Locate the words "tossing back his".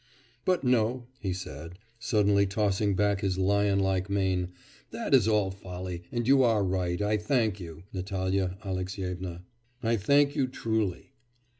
2.47-3.37